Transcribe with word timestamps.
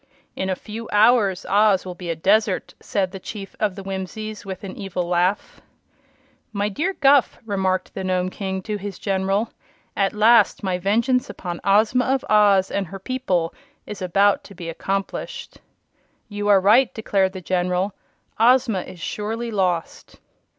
"In 0.35 0.49
a 0.49 0.55
few 0.55 0.89
hours 0.91 1.45
Oz 1.45 1.85
will 1.85 1.93
be 1.93 2.09
a 2.09 2.15
desert!" 2.15 2.73
said 2.79 3.11
the 3.11 3.19
Chief 3.19 3.55
of 3.59 3.75
the 3.75 3.83
Whimsies, 3.83 4.43
with 4.43 4.63
an 4.63 4.75
evil 4.75 5.03
laugh. 5.07 5.61
"My 6.51 6.69
dear 6.69 6.93
Guph," 6.93 7.37
remarked 7.45 7.93
the 7.93 8.03
Nome 8.03 8.29
King 8.31 8.63
to 8.63 8.77
his 8.77 8.97
General, 8.97 9.51
"at 9.95 10.13
last 10.13 10.63
my 10.63 10.79
vengeance 10.79 11.29
upon 11.29 11.61
Ozma 11.63 12.05
of 12.05 12.25
Oz 12.31 12.71
and 12.71 12.87
her 12.87 12.97
people 12.97 13.53
is 13.85 14.01
about 14.01 14.43
to 14.45 14.55
be 14.55 14.69
accomplished." 14.69 15.61
"You 16.27 16.47
are 16.47 16.59
right!" 16.59 16.91
declared 16.95 17.33
the 17.33 17.41
General. 17.41 17.93
"Ozma 18.39 18.81
is 18.81 18.99
surely 18.99 19.51
lost." 19.51 20.19